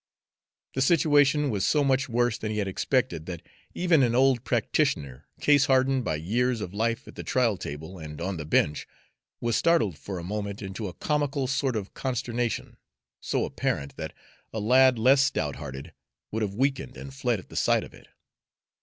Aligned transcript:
The 0.73 0.81
situation 0.81 1.51
was 1.51 1.63
so 1.63 1.83
much 1.83 2.09
worse 2.09 2.35
than 2.39 2.51
he 2.51 2.57
had 2.57 2.67
suspected 2.79 3.27
that 3.27 3.43
even 3.75 4.01
an 4.01 4.15
old 4.15 4.43
practitioner, 4.43 5.27
case 5.39 5.65
hardened 5.67 6.03
by 6.03 6.15
years 6.15 6.59
of 6.59 6.73
life 6.73 7.07
at 7.07 7.13
the 7.13 7.21
trial 7.23 7.55
table 7.55 7.99
and 7.99 8.19
on 8.19 8.37
the 8.37 8.45
bench, 8.45 8.87
was 9.41 9.55
startled 9.55 9.99
for 9.99 10.17
a 10.17 10.23
moment 10.23 10.59
into 10.63 10.87
a 10.87 10.93
comical 10.95 11.45
sort 11.45 11.75
of 11.75 11.93
consternation, 11.93 12.77
so 13.19 13.45
apparent 13.45 13.95
that 13.97 14.13
a 14.51 14.59
lad 14.59 14.97
less 14.97 15.21
stout 15.21 15.57
hearted 15.57 15.93
would 16.31 16.41
have 16.41 16.55
weakened 16.55 16.97
and 16.97 17.13
fled 17.13 17.37
at 17.37 17.49
the 17.49 17.55
sight 17.55 17.83
of 17.83 17.93
it. 17.93 18.07